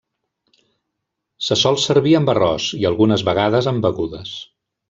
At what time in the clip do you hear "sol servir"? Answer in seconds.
1.65-2.15